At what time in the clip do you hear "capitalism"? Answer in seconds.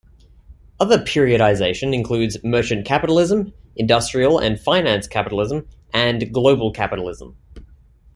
2.87-3.53, 5.07-5.67, 6.73-7.37